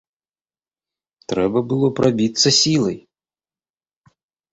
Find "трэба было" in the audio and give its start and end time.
1.33-1.87